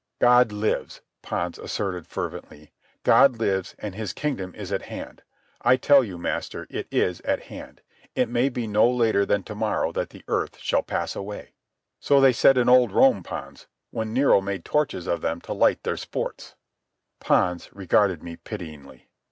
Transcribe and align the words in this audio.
"God 0.17 0.51
lives," 0.51 1.01
Pons 1.21 1.59
asserted 1.59 2.07
fervently. 2.07 2.71
"God 3.03 3.37
lives, 3.37 3.75
and 3.77 3.93
his 3.93 4.13
kingdom 4.13 4.51
is 4.55 4.71
at 4.71 4.81
hand. 4.89 5.21
I 5.61 5.77
tell 5.77 6.03
you, 6.03 6.17
master, 6.17 6.65
it 6.71 6.87
is 6.89 7.21
at 7.21 7.43
hand. 7.53 7.83
It 8.15 8.27
may 8.27 8.49
be 8.49 8.65
no 8.65 8.89
later 8.89 9.27
than 9.27 9.43
to 9.43 9.53
morrow 9.53 9.91
that 9.91 10.09
the 10.09 10.23
earth 10.27 10.57
shall 10.57 10.81
pass 10.81 11.15
away." 11.15 11.53
"So 11.99 12.31
said 12.31 12.55
they 12.55 12.61
in 12.61 12.67
old 12.67 12.91
Rome, 12.91 13.21
Pons, 13.21 13.67
when 13.91 14.11
Nero 14.11 14.41
made 14.41 14.65
torches 14.65 15.05
of 15.05 15.21
them 15.21 15.39
to 15.41 15.53
light 15.53 15.81
his 15.85 16.01
sports." 16.01 16.55
Pons 17.19 17.69
regarded 17.71 18.23
me 18.23 18.37
pityingly. 18.37 19.07